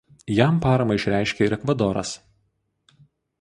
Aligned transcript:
Jam 0.37 0.55
paramą 0.63 0.95
išreiškė 0.99 1.45
ir 1.49 1.55
Ekvadoras. 1.59 2.15